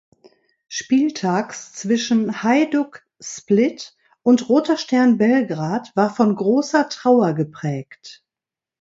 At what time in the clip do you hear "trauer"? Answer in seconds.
6.89-7.35